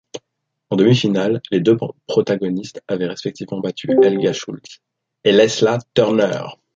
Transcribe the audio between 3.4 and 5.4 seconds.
battu Helga Schultze et